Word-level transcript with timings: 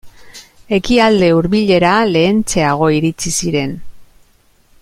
Ekialde 0.77 1.29
Hurbilera 1.35 1.93
lehentxeago 2.13 2.91
iritsi 3.01 3.37
ziren. 3.41 3.81